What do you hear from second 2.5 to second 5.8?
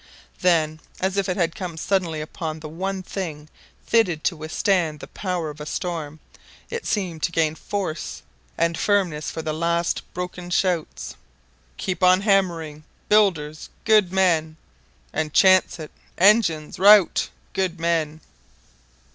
the one thing fit to withstand the power of a